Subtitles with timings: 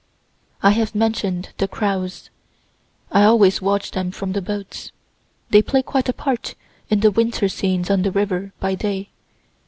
[0.63, 2.31] I have mention'd the crows.
[3.11, 4.91] I always watch them from the boats.
[5.51, 6.55] They play quite a part
[6.89, 9.09] in the winter scenes on the river, by day.